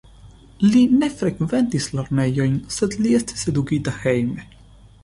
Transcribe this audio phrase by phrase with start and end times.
[0.75, 4.53] Li ne frekventis lernejojn, sed li estis edukita hejme.